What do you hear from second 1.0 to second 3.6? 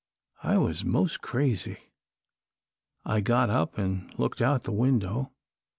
crazy. I got